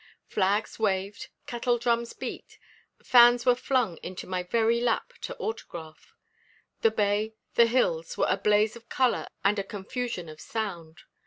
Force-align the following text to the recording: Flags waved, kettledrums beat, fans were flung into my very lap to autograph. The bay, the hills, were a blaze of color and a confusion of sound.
Flags 0.25 0.79
waved, 0.79 1.27
kettledrums 1.45 2.13
beat, 2.17 2.57
fans 3.03 3.45
were 3.45 3.53
flung 3.53 3.97
into 3.97 4.25
my 4.25 4.41
very 4.41 4.81
lap 4.81 5.13
to 5.21 5.37
autograph. 5.37 6.15
The 6.81 6.89
bay, 6.89 7.35
the 7.53 7.67
hills, 7.67 8.17
were 8.17 8.25
a 8.27 8.37
blaze 8.37 8.75
of 8.75 8.89
color 8.89 9.27
and 9.45 9.59
a 9.59 9.63
confusion 9.63 10.27
of 10.27 10.41
sound. 10.41 11.01